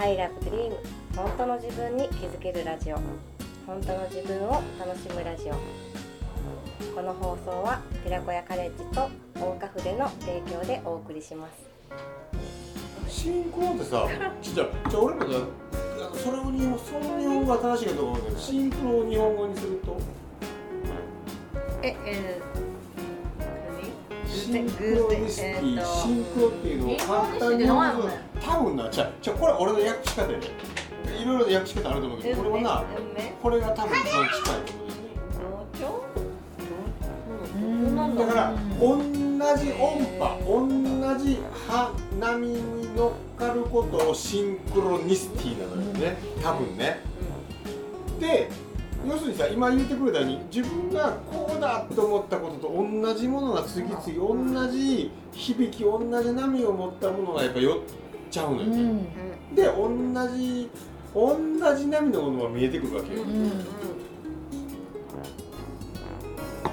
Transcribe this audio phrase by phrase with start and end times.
[0.00, 0.72] I love dream.
[1.16, 2.96] 本当の自分に気づけるラジオ。
[3.66, 5.54] 本当の自分を楽しむラジオ。
[6.94, 11.68] この放送は寺子屋カレッジと大岡筆の提供でお送りします。
[13.08, 14.06] シンクロってさ
[14.40, 15.36] ちじゃじゃあ俺もね
[16.00, 19.96] あのそれを日本その日本語が正しいかどうけどシンクロを日本語にすると。
[21.82, 22.40] え、え
[24.28, 27.66] シンクロニシティ、シンクロっていうのを簡単に
[28.48, 30.46] 多分なじゃあじゃあこれは俺の訳し方やで。
[31.20, 32.84] いろいろ訳し方あると思うけどこれはな
[33.42, 34.88] これが多分一番近いと思う。
[38.16, 38.96] だから同
[39.56, 41.38] じ音波同じ
[42.20, 47.00] 波に乗っかることをシンクロニシティなのよね多分ね
[48.20, 48.50] で
[49.06, 57.78] 要するにさ今言ってくれたように自分がこうだと思ったことと同じものが次々同じ響き同じ波を持ったものがやっぱ寄っ
[58.38, 58.68] ちゃうのよ、
[59.54, 59.88] で同
[60.36, 60.70] じ
[61.12, 61.36] 同
[61.74, 63.24] じ波のものが見えてくるわけよ、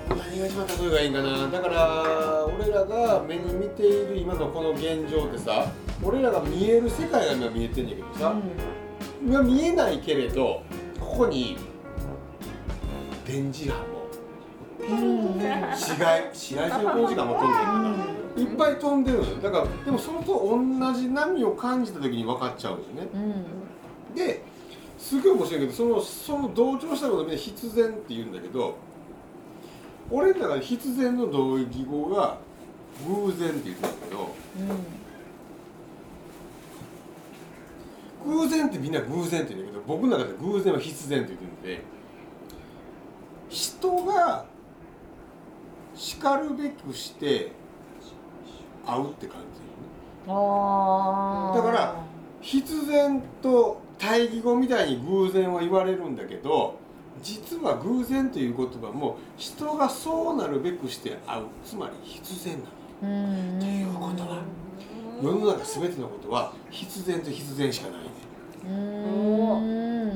[0.10, 1.48] 何が一番例えがいいんかな。
[1.50, 5.72] だから俺らが目に見ている今のこの現状ってさ
[6.04, 8.36] 俺らが見える世界が今見えてんだけどさ、
[9.26, 10.62] 今見えないけれど
[11.00, 11.58] ここに
[13.26, 13.86] 電磁波も
[15.72, 19.36] 紫外紫外線光時間も飛んでるから、いっぱい飛んでるのよ。
[19.38, 23.10] だからでもそれと同じ波を感じた時に分かっちゃうんですよね、
[24.16, 24.44] で
[24.98, 28.78] すごい面白いけどそのその同調したことをみんな必然って言うんだけど
[30.10, 32.38] 俺の中で必然の同義語が
[33.08, 34.36] 偶然って言うんだけど、
[38.26, 41.84] 偶然ってみんな偶然って言うんだけど僕の中で偶然は必然って言ってるので
[43.50, 44.46] 人が
[45.96, 47.52] しかるべくして
[48.86, 49.62] 会うって感じ
[50.28, 51.96] あだから
[52.42, 56.76] 必然と対義語みたいに偶然は言われるんだけど
[57.24, 61.44] 実は偶然という言葉も人がそうなるべくして会う。
[61.66, 62.60] つまり必然
[63.02, 63.58] なの。
[63.58, 64.42] っていうことは
[65.22, 68.10] 世の中全てのことは必然と必然しかないね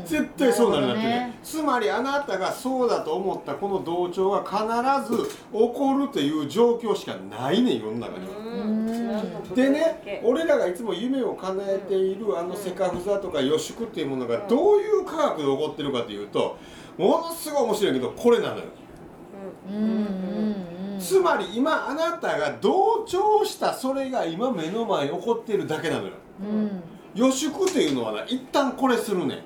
[0.05, 8.33] 絶対そうなるなってねつまりあなたがそうだと思ったこの同調が必ず起こるという状況しかないねん世の中には。
[9.55, 16.57] でね俺らがいつも夢を叶えているあのセカフザとか予祝っていうものがどういう科学で起こってるかというと
[16.97, 18.63] ものすごい面白いけどこれなのよ。
[20.99, 26.13] つまり今あなたが同調したそれが今目の前に起こっているだけなのよ。
[27.15, 29.39] 予祝というのはな一旦これするねん。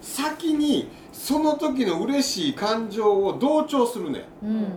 [0.00, 4.76] 先にその時の嬉しい感情を同調するねん。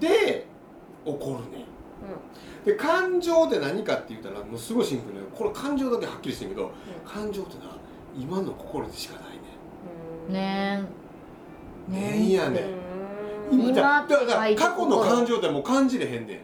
[0.00, 0.46] で
[1.04, 1.66] 起こるねん。
[2.64, 5.20] で感情って何かって言ったらもうすごいシンプルね。
[5.34, 6.72] これ感情だけはっきりしてるけど、
[7.06, 7.76] 感情ってな
[8.18, 11.92] 今の心でしかないねねん。
[11.92, 12.62] ねんやねん。
[13.52, 16.40] 今だだからはい過去の感情ってもう感じれへんねん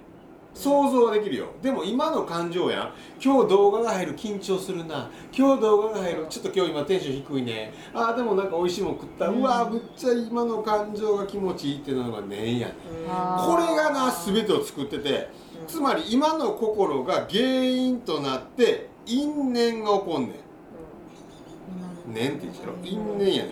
[0.55, 1.47] 想像はできるよ。
[1.63, 2.93] でも今の感情やん。
[3.23, 5.11] 今日動画が入る緊張するな。
[5.37, 6.27] 今日動画が入る。
[6.29, 7.73] ちょっと今日今テンション低いね。
[7.95, 12.77] ああでもなんか美味しいもん食った、うわむっちゃ今の感情が気持ちいいっていうのがねんやねん。
[12.77, 15.29] これがな全てを作ってて。
[15.67, 20.35] つまり今の心が原因となって因縁が起こんね
[22.09, 22.13] ん。
[22.13, 23.51] 念って言うでしょ因縁やね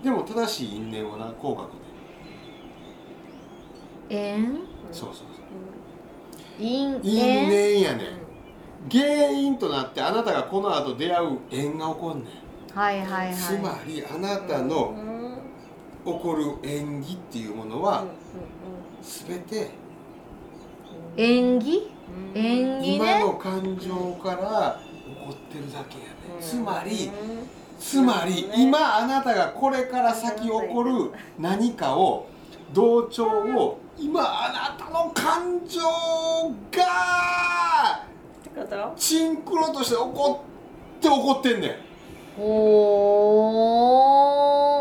[0.00, 0.04] ん。
[0.04, 1.78] でも正しい因縁はなこう書くね
[4.10, 4.60] 縁？
[4.92, 5.27] そうそう
[6.58, 8.06] 因因縁縁やねん。
[8.90, 12.30] 原因となってあなたがこの後出会う縁が起こんね
[12.74, 12.78] ん。
[12.78, 13.34] はいはいはい。
[13.34, 14.94] つまりあなたの
[16.04, 18.04] 起こる縁起っていうものは
[19.02, 19.70] 全て。
[21.16, 21.90] 縁起？
[22.34, 26.40] 縁起今ねの感情から起こってるだけやねん。
[26.40, 27.10] つまり
[27.78, 32.26] つまり今あなたがこれから先起こる何かを
[32.72, 35.80] 同調を今あなたの感情
[36.72, 38.04] が
[38.96, 40.44] シンクロとして起こ
[40.98, 41.76] って起こってんねん。
[42.40, 42.44] お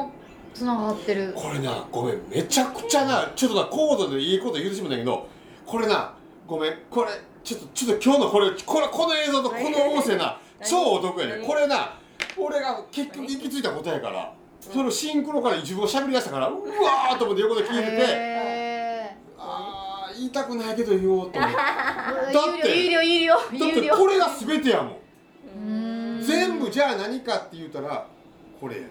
[0.05, 0.09] ー
[0.53, 1.33] つながってる。
[1.35, 5.27] これなごめんめちゃくちゃなちょっとな高度でいいこと言うてしまうんだけど
[5.65, 6.13] これな
[6.47, 7.09] ごめんこれ
[7.43, 9.61] ちょっとちょっと今日のこれこれこの映像とこの
[9.93, 11.47] 音声な 超お得やね何？
[11.47, 11.93] これな
[12.37, 17.97] 俺が結局行き着いた答えやからそれをシンクロから自分が喋り出したからうわーと思って横で聞いてて
[20.17, 21.51] 言いたくないけど言おうと思 っ
[22.61, 23.41] てー有料有料だ
[23.75, 26.21] 有料これが全てやもん。
[26.21, 28.05] 全部じゃあ何かって言うたら
[28.59, 28.87] これやね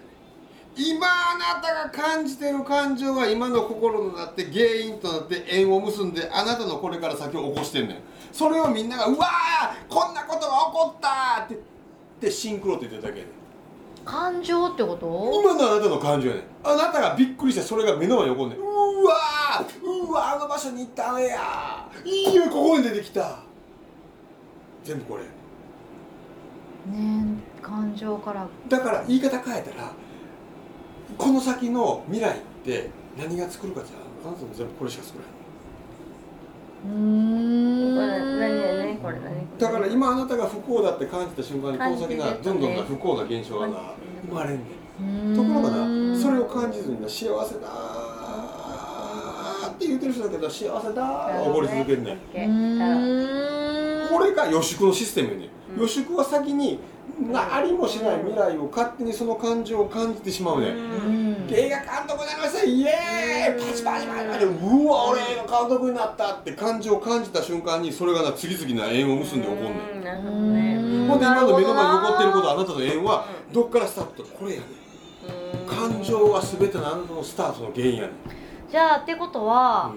[0.75, 7.97] 今あなたが感じてる感情は今の心のなって原因となって縁を結んであなたのこれから先を起こしてんねん。
[8.31, 11.57] それをみんなが「うわーこんなことが起こった!」ってっ
[12.21, 13.33] てシンクロって言ってるだけやねん。
[14.05, 15.41] 感情ってこと？
[15.43, 16.43] 今のあなたの感情やねん。
[16.63, 18.59] あなたがびっくりしてそれが目の前に起こんねん。
[18.59, 19.17] うわー
[19.61, 21.89] うわあの場所に行ったんや。
[22.05, 23.39] いいよここに出てきた。
[24.83, 25.23] 全部これ。
[26.91, 27.23] ね
[27.61, 28.47] 感情から。
[28.69, 29.91] だから言い方変えたら
[31.17, 35.23] この先の未来って何が作るかって言ったらあなたも全部これしか作れ
[36.85, 37.95] うーん。
[37.95, 43.67] これ何何これ何だから今あなたが不幸だって感じた瞬間にこの先な感じてるとねどんどんな不幸な現象が
[44.27, 45.35] 生まれんねん。
[45.35, 47.96] ところがなそれを感じずにな幸せだー
[49.77, 52.17] って言ってる人だけど幸せだーが起こり続けるね。
[54.09, 55.81] これが予祝のシステムやね、うん。
[55.83, 56.79] 予祝は先に
[57.31, 60.73] なありもしない未来を勝手にその感情を感じてしまうね、
[61.49, 62.63] 映画監督になりました。
[62.63, 64.45] イエーイパチパチパチパチ。
[64.45, 69.69] うわ俺映画監督になったって感情を感じた瞬間にそれがな次々な縁を結んで起こる
[70.01, 71.07] ねうん。
[71.07, 74.69] ほんで今の目の前に起こってることはあなたの縁はどっからスタートこれやねん。
[75.67, 78.11] 感情は全てのあなたのスタートの原因やねん
[78.69, 79.93] じゃあってことは、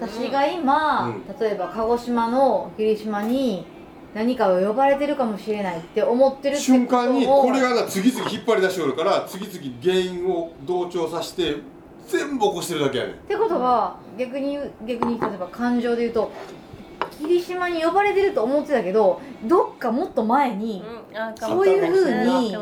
[0.00, 1.38] 私が今、うん。
[1.40, 3.66] 例えば鹿児島の霧島に
[4.14, 11.56] 何かを呼ばれてるかもしれないって思ってるって瞬間にこれがな次々引っ張り出しておるから次々原因を同調させて
[12.06, 13.14] 全部起こしてるだけやねん。
[13.14, 16.30] ってことは逆に言う逆に例えば感情で言うと
[17.10, 20.82] 霧島に呼ばれてると思ってたけどどっかもっと前に
[21.36, 22.56] そういう風に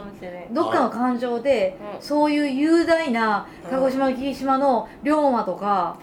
[0.53, 2.03] どっかの感情でうん。
[2.03, 5.99] そういう雄大な鹿児島の霧島の龍馬とか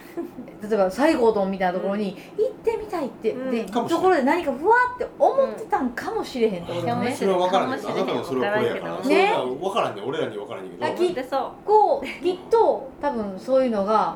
[0.61, 3.51] 例えば西郷どんみたいなところに行ってみたいってうん。
[3.51, 7.09] でところで何かふわって思ってたんかもしれへんってことね。
[7.09, 7.15] うん。
[7.15, 8.99] それは分からんねんあなたのそれはこれやから。
[9.01, 9.33] ね。
[9.61, 10.85] 分からんねん俺らに分からんねんけど。
[10.85, 11.51] あ聞いてそう。
[11.65, 14.15] こうきっと多分そういうのが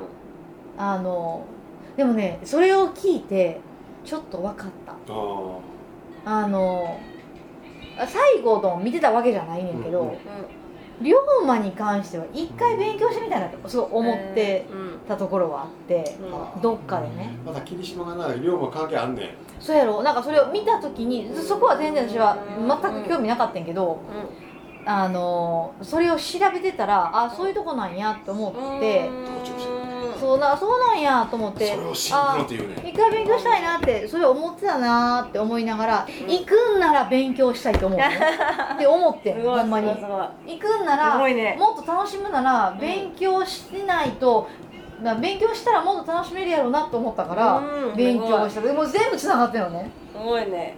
[0.77, 1.43] あの
[1.95, 3.59] でもねそれを聞いて
[4.07, 4.93] ちょっと分かった。
[4.93, 4.95] あ
[6.43, 6.97] あの
[7.99, 10.17] 西郷どん見てたわけじゃないねんけど、うんうん。
[11.01, 11.13] 龍
[11.43, 14.65] 馬に関しては一回勉強してみたいなってそう思って
[15.07, 16.17] たところはあって、
[16.55, 16.61] うん。
[16.61, 17.37] どっかでね。
[17.45, 19.29] まだ霧島がな龍馬関係あんねん。
[19.59, 20.01] そうやろ。
[20.03, 22.37] なんかそれを見た時にそこは全然私は
[22.81, 23.99] 全く興味なかったんやけど、
[24.85, 29.09] あのそれを調べてたらあそういうとこなんやと思って、
[30.17, 31.67] そうなそうなんやと思って。
[31.67, 32.87] それをシンクロっていうねん。
[32.87, 36.27] 一回勉強したいなってそれ思ってたなって思いながら、うん。
[36.27, 37.99] 行くんなら勉強したいと思う。
[37.99, 38.09] ね
[38.75, 39.87] って思ってほんまに。
[39.87, 41.57] 行くんなすらね。
[41.59, 44.47] もっと楽しむならん勉強してないと、
[45.01, 48.61] まあ勉強したらもっと楽しめるやろうなと思ったから、うん勉強した。
[48.61, 49.91] でも全部つながってるのね。
[50.13, 50.75] すごいね。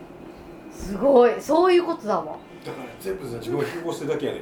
[0.72, 1.42] すごい。
[1.42, 2.24] そういうことだわ。
[2.66, 4.42] だから全部さ自分が引き起こしてるだけやねん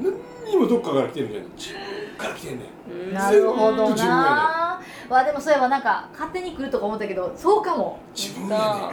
[0.00, 1.46] 何にもどっかから来てるんじゃな。
[1.46, 3.08] い自分から来てんねん。
[3.08, 3.14] うん。
[3.14, 7.98] なるほど全部自分やなわあでもそういえばなんか勝手に来るとか思ったけどそうかも。
[8.14, 8.92] 自分や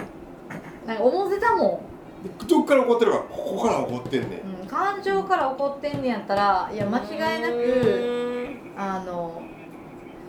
[0.85, 1.83] なんか思ってたも
[2.23, 2.47] ねん。
[2.47, 4.31] どっから起こってるからここから起こってんねん。
[4.31, 8.81] ん、うん、感情から起こってんねやったらいや間違いなくうん。
[8.81, 9.41] あの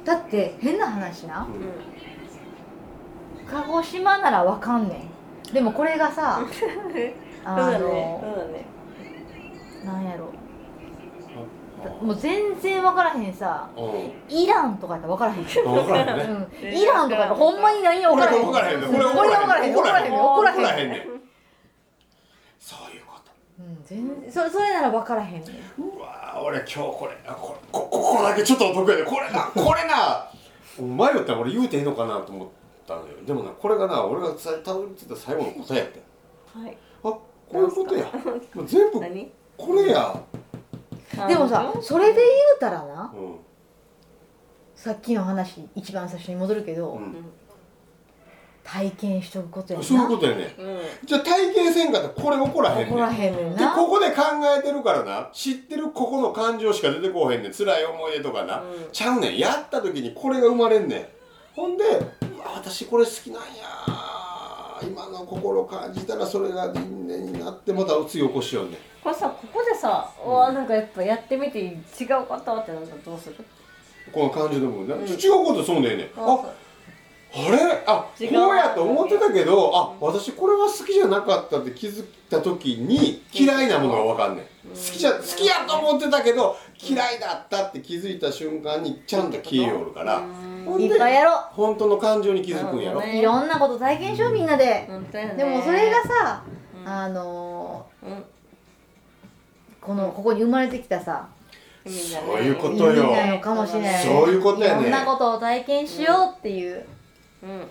[0.05, 1.47] だって変な話な。
[3.51, 5.09] 鹿児島ならわかんね
[5.51, 5.53] ん。
[5.53, 6.41] でもこれがさ
[7.45, 8.67] あのそうだね。
[9.85, 10.27] なんやろ
[12.03, 13.69] もう全然わからへんさ
[14.29, 15.45] イランとかやったらわからへん。
[15.45, 16.49] 分からへんね。
[16.63, 18.47] うん、イランとかやったらほんまに何や分からへん。
[18.47, 18.91] これが分からへんねん。
[18.93, 19.75] これ分からへん。
[19.75, 21.03] 分からへん分からへん怒らへんねん。
[22.59, 23.33] そういうこと。
[23.61, 25.43] うん全然そそれなら分からへんねん。
[25.43, 30.29] うわー俺今日これあこれこここだけちょっとお得やでこれなこれな。
[30.79, 32.49] 迷ったら俺言うていいのかなと思っ
[32.87, 33.07] たのよ。
[33.27, 36.03] でもなこれがな俺がさたどり着いた最後の答えやって
[36.55, 36.77] はい。
[37.03, 38.05] あこういうことや。
[38.55, 39.33] もう全部何？
[39.57, 40.21] これや
[41.27, 42.27] でもさそれで言う
[42.61, 43.37] たらなうん。
[44.75, 47.25] さっきの話一番最初に戻るけど、うん。
[48.63, 49.85] 体験しとくことやな。
[49.85, 50.55] そういうことやね。
[50.59, 50.79] うん。
[51.07, 52.95] じゃあ体験せんかったらこれ起こらへんねん。
[52.95, 54.23] 怒らへんねんでなここで考
[54.59, 55.31] えてるからな。
[55.33, 57.53] 知ってるここの感情しか出てこうへんねん。
[57.53, 58.89] 辛い思い出とかな、うん。
[58.93, 59.39] ちゃうねん。
[59.39, 61.07] やった時にこれが生まれんねん。
[61.57, 61.85] ほんで
[62.55, 63.49] 私これ好きなんや
[64.83, 68.73] 今の心感じたらそれが因縁になってまた次起こしようね。
[68.73, 71.79] んこれさここでさうわなんかやっぱやってみて違う
[72.27, 73.37] ことってなったらどうする？
[74.13, 76.05] この感情の部分な、うん違うことそうねんね。
[76.05, 76.45] んあ
[77.31, 77.85] あれ？
[77.87, 90.23] あこうやと思ってたけどあ私これは好きじゃなかったって気づいた時に嫌いなものが分かんない好きじゃ好きやと思ってたけど嫌いだったって気づいた瞬間にちゃんと消えおるから。
[90.79, 91.33] いっぱいやろ。
[91.51, 93.05] 本当の感情に気づくんやろ。
[93.05, 94.89] いろんなこと体験しようみんなで、
[95.37, 96.45] でもそれがさ、
[96.85, 96.89] うん。
[96.89, 98.11] あのうん。
[98.11, 98.23] ー
[99.81, 101.29] このここに生まれてきたさ
[101.87, 101.91] そ
[102.39, 104.05] ういうこと意よ味なのかもしれない。
[104.05, 104.81] そういうことやね。
[104.81, 106.85] いろんなことを体験しようっていう、
[107.43, 107.63] うん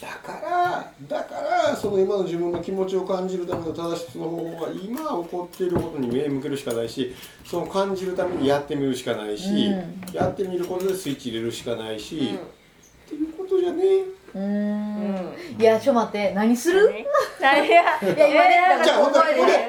[0.00, 10.12] だからだからその今の自分の気持ちを感じるための正しの方法は今起こっていることに目向けるしかないしその感じるためにやってみるしかないし、うん。
[10.12, 12.38] やってみることでスイッチ入れるしかないし、うん
[13.46, 13.84] っていうことじゃね。
[14.34, 14.44] うーん。
[14.44, 16.32] うんいやちょっと待って。
[16.34, 16.90] 何する？
[17.40, 17.64] 何？
[17.66, 17.80] いや？
[17.80, 19.20] いや今ねじゃあほんと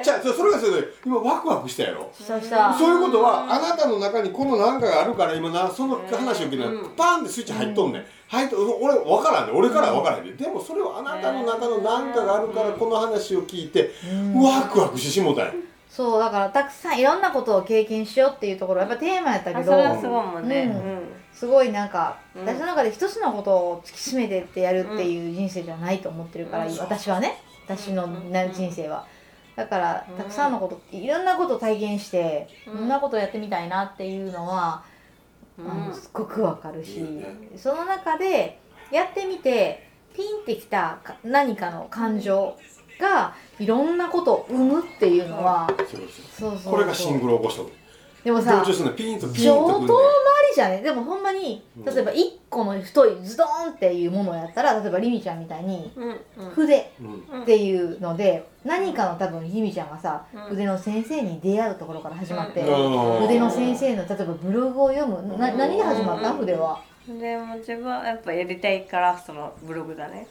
[0.02, 2.10] じゃあそそれがそれで今ワクワクしたやろ。
[2.12, 2.74] したした。
[2.74, 6.90] そういうことはあなたの中にこの何かがあるから今なその話を聞いたらうん。
[6.96, 8.04] パンってスイッチ入っとんねん。
[8.28, 9.56] 入っと俺分からんねん。
[9.56, 14.42] 俺からは分からへんででもそれはあなたの中の何かがあるからこの話を聞いてうん。
[14.42, 15.52] ワクワクしてしもたんや
[15.88, 20.62] そうだからたくさんいろんなことを経験しようっていうところやっぱテーマやったけどあそれはすごいもんね。
[20.64, 21.00] うん。
[21.32, 22.42] すごいなんか、うん。
[22.42, 26.76] 私の中で一つのことを突き詰めてってやるっていう人生じゃないと思ってるから、うん。
[26.78, 27.42] 私はね。
[27.66, 29.06] 私のな人生は。
[29.56, 32.74] だからうんたくさんのこといろんなことを体験して、うん。
[32.74, 34.84] いろんなことをやってみたいなっていうのは、
[35.58, 35.70] うん。
[35.70, 37.04] あのすっごくわかるし、
[37.56, 38.60] その中で
[38.92, 42.56] やってみてピンってきたか何かの感情
[42.98, 45.68] がいろんなことを生むっていうのは、
[46.38, 47.70] そうそうこれがシングルを起こしたの
[48.24, 49.44] でもさ上等回とくるね。
[50.50, 50.82] りじゃね？
[50.82, 51.84] でもほんまにうん。
[51.84, 52.16] 例えば1
[52.50, 55.92] 個の太いズドーンっていうものをやったら例えばりみちゃんみたいに
[56.54, 57.42] 筆うん。
[57.42, 60.40] っていうので何かの多分りみちゃんがさうん。
[60.48, 63.20] 筆の先生に出会うところから始まってうん。
[63.26, 65.38] 筆の先生の例えばブログを読む。
[65.38, 66.30] な何で始まった？
[66.30, 66.38] うん。
[66.38, 66.82] 筆は。
[67.06, 70.26] でも自分はやっぱやりたいからそのブログだね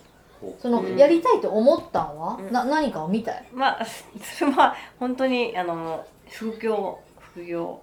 [0.59, 0.97] そのうん。
[0.97, 2.37] やりたいと思ったんは？
[2.39, 2.51] うん。
[2.51, 3.45] な何かを見たい？
[3.53, 3.85] まあ
[4.21, 7.81] それは本当にあの副業副業。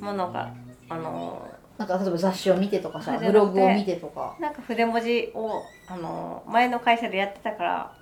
[0.00, 0.50] ものが
[0.88, 4.34] あのなんか例えば雑誌を見てとかさブログを見てとか。
[4.40, 7.92] なんか筆文字をあの前の会社でやってたから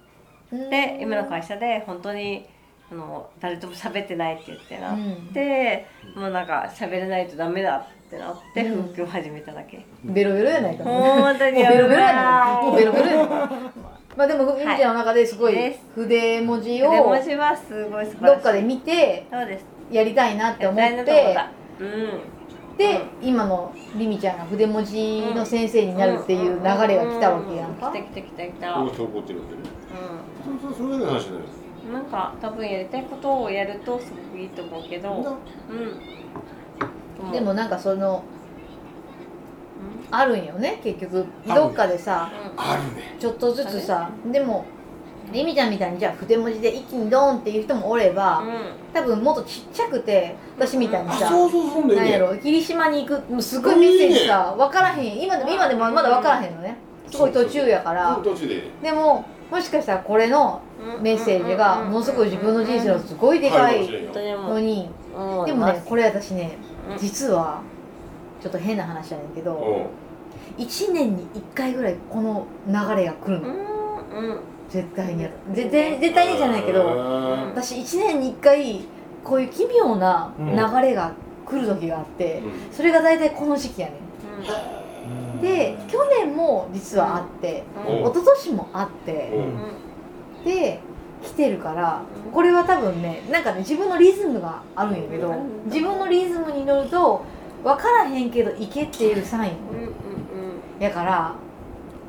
[0.70, 2.46] で今の会社で本当に
[2.90, 4.92] あの誰とも喋ってないって言ってな。
[4.92, 5.32] っうん。
[5.34, 8.82] て、もうなんか喋れないとダメだってなってうん。
[8.88, 10.84] 副業を始めただけ、ベロベロやないか。
[10.84, 13.26] 本当にもうベロベロやないもうベロベロやない
[14.16, 19.66] まあでもいみみちゃんの中ですごい筆文字をどっかで見てそうです。
[19.90, 21.50] やりたいなって思ってった。
[21.80, 22.20] うん。
[22.78, 27.90] で今のりみちゃんが筆文字の先生になるっていう流れが来たわけやんか。
[27.90, 29.62] 来た来た来た来た、ここってるわけね
[30.44, 31.42] そうそうそれだけの話じゃない
[31.86, 35.08] うん、なんか多分やりたいことをやるとすごくいいと思うけど。
[35.22, 35.36] なうん
[37.32, 38.22] でもなんかその
[40.10, 41.26] あるんよね結局。
[41.46, 42.60] どっかでさうん。
[42.60, 43.16] あるね。
[43.18, 44.64] ちょっとずつさでも
[45.32, 48.44] りみちゃんみたいにじゃあ筆文字で一気にドーンっていう人もおれば
[48.94, 55.20] 多分もっとちっちゃくて私みたいにさあそうそうそうだなんやろ霧島に行くもうすごいメッセージさ分からへん。
[55.20, 56.76] 今でも今でもまだ分からへんのね。
[57.10, 58.20] すごい途中やから。
[58.22, 60.60] ででももしかしたらこれの
[61.00, 64.88] メッセージがものすごい自分の人生のすごいでかいのに。
[65.44, 66.65] でもねこれ私ねうん
[66.98, 67.60] 実は
[68.40, 69.56] ちょっと変な話やねんけどう。
[69.82, 69.86] ん
[70.58, 73.48] 1年に1回ぐらいこの流れが来るの。
[73.48, 74.40] うんうん。
[74.68, 77.48] 絶対に絶対絶対にじゃないけどうん。
[77.50, 78.80] 私1年に1回
[79.24, 80.46] こういう奇妙な流
[80.80, 81.12] れが
[81.46, 85.40] 来る時があってそれが大体この時期やねん。
[85.40, 88.00] で去年も実はあってうん。
[88.02, 89.30] 一昨年もあって
[90.42, 90.44] うん。
[90.44, 90.80] で
[91.22, 97.24] 来てるからこれは多分ねなんかね自分のリズムがあるんやけどうん自分のリズムに乗ると
[97.64, 99.52] 分からへんけど行けっていうサイン
[100.78, 101.34] やから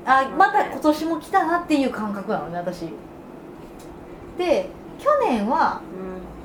[0.06, 2.88] あまた今年も来たなっていう感覚なのね私。
[4.38, 5.82] で去年は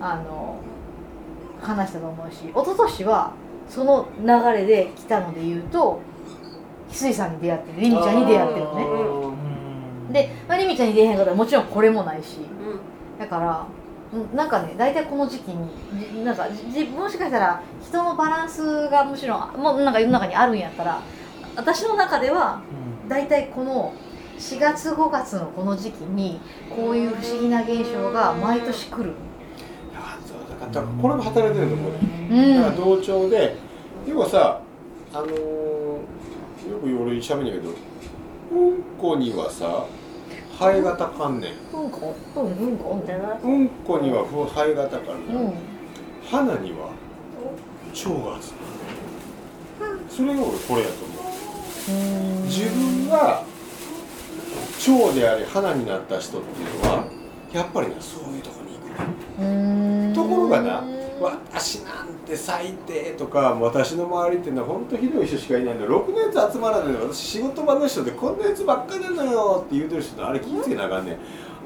[0.01, 0.57] あの
[1.61, 3.33] 話したと思うし一昨年は
[3.69, 6.01] その流れで来たので言うと
[6.91, 8.85] 翡翠さんに出会ってるりみちゃんに出会ってるのね
[10.13, 12.39] で、まあ、りみちゃんに出会えへんかったらもちろんこれもないし。
[12.39, 13.19] うん。
[13.19, 13.67] だから
[14.13, 15.69] うんなんかね大体この時期に
[16.13, 21.01] じなんかじもしかしたら人のバランスがむしろもうなんか世の中にあるんやったら
[21.57, 22.61] 私の中では
[23.09, 23.95] 大体この
[24.39, 26.41] 4月5月のこの時期に
[26.75, 29.13] こういう不思議な現象が毎年来る。
[29.95, 31.99] あそうだからこれも働いてると思うね。
[32.31, 32.55] うん。
[32.57, 33.57] だから同調で
[34.07, 34.61] 要はさ
[35.15, 37.71] あのー、よく俺喋んねんけど
[38.53, 39.87] うんこにはさ
[40.59, 45.53] ハエがたかんねんうんこうんうんこうんだなうんこにはハエがたかるうん。
[46.25, 46.91] 花には
[47.93, 48.53] 蝶が集
[49.81, 51.13] まるそれが俺これやと思
[52.43, 52.45] う。
[52.47, 53.43] 自分が
[54.79, 57.05] 蝶であり花になった人っていうのは
[57.53, 59.43] やっぱりねそういうとこに行く。
[59.43, 60.85] ねところがな
[61.23, 71.19] 私なんて最低とか私の周りっていうのは本当ひどい人しかいないんでろくなやつ集まらないの私仕事場の人でこんなやつばっかりなのよって言うてる人あれ気ぃつけなあかんねん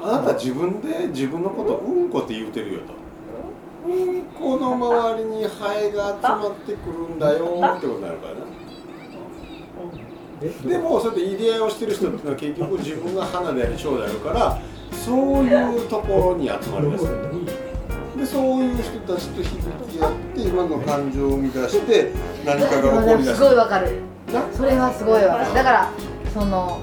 [0.03, 2.95] あなた自分で自分のことうんこって言うてるよと
[3.91, 7.45] うんこの周りにハエが集まってくるんだよ
[7.77, 8.41] ってことになるからな。
[10.69, 14.61] でもそうやって入れ合いをしてる人っていうのは結局自分が花であり蝶であるから
[14.93, 17.07] そういうところに集まります
[18.17, 22.13] でそういう人たちと響き合って今の感情を生み出して
[22.45, 23.37] 何かが起こりだす。
[23.37, 24.01] すごいわかる。
[24.33, 24.43] な？
[24.53, 25.55] それはすごいわかる。
[25.55, 25.91] だから
[26.33, 26.81] その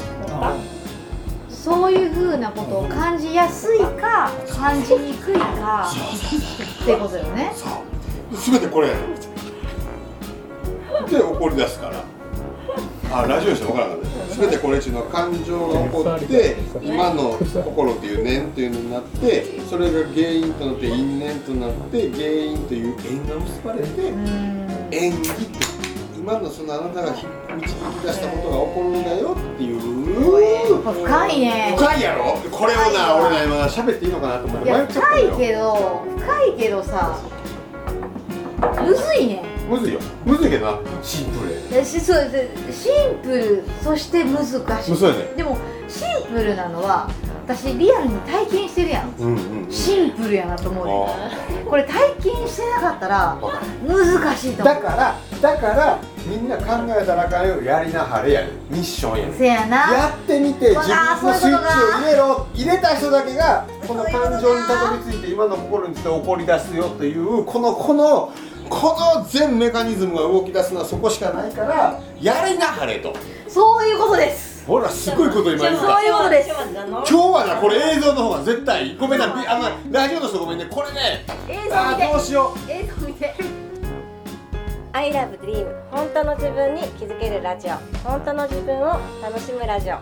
[1.50, 7.52] そういうふうなことを感じやすいか感じにくいかってことよね。
[7.56, 7.70] そう。
[8.52, 8.90] 全てこれ。
[8.90, 8.96] で
[11.18, 12.04] 起こり出すから
[13.13, 14.36] あラジオにして分からなかった。
[14.36, 24.89] 全てこれっていうのは感情が起こって今の心っていう念っていうのになってそれが原因となって因縁となって原因という縁が結ばれてうん。
[24.91, 25.63] 縁起って
[26.17, 29.79] 今のそのあなたがひ導き出したことが起こるんだよっていう。
[30.82, 31.75] 深いね。
[31.77, 32.38] 深いやろ？
[32.50, 34.72] これをな俺ね今喋っていいのかなと思って。
[34.93, 37.20] 深いけど深いけどさ
[38.82, 39.43] むずいね
[39.74, 40.00] むずいよ。
[40.25, 40.80] むずいけどな。
[41.01, 44.96] シンプルやしそうでシンプルそして難しい。
[44.96, 45.34] そうやね。
[45.36, 47.10] でもシンプルなのは
[47.46, 49.13] 私リアルに体験してるやん。
[49.20, 49.72] うんうんうん。
[49.72, 50.94] シンプルやなと思うね
[51.65, 53.38] あこれ体験してなかったら
[53.88, 54.75] 難しいと思う。
[54.75, 59.75] だからだからみんな考えたらあかんよやりなはれやねミッションやねせやな。
[59.92, 62.48] やってみてわ自あ分のスイッチを入れろ。
[62.53, 68.32] 入れた人だけがこの感情にたどり着いて今の心にして起こり出すよというこのこの
[68.70, 73.13] この全メカニズムが動き出すのはそこしかないからやりなはれと。
[73.48, 74.65] そういうことです。
[74.65, 75.82] ほらすごいこと今言った。
[75.82, 76.50] そういうことです。
[76.50, 80.67] 今日はなこれ映像の方が絶対ごめんなびあのラジオの人ごめんね。
[80.70, 82.03] これね映像あ見て。
[82.03, 82.72] ーどうしよう。
[82.72, 83.34] 映像見て。
[84.95, 87.71] I love dream 本当の自分に気づけるラジオ。
[88.08, 89.97] 本当の自分を楽しむラジオ。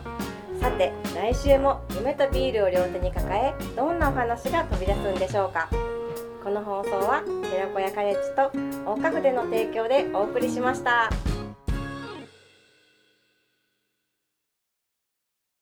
[0.61, 5.67] さて来週も夢とビールを両手に抱えどんなお話が飛び出すんでしょうか
[6.43, 8.51] この放送は寺子屋カレッジと
[8.91, 11.30] 大家具での提供でお送りしました。